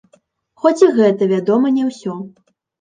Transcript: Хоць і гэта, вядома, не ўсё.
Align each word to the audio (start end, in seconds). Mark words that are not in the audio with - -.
Хоць 0.63 0.83
і 0.87 0.89
гэта, 1.01 1.29
вядома, 1.35 1.73
не 1.79 1.87
ўсё. 1.93 2.19